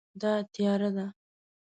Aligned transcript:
دا 0.21 0.33
تیاره 0.53 0.89
ده 0.95 1.05